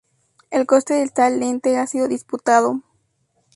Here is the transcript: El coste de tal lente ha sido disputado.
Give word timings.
El 0.49 0.65
coste 0.65 0.95
de 0.95 1.07
tal 1.09 1.39
lente 1.39 1.77
ha 1.77 1.85
sido 1.85 2.07
disputado. 2.07 2.81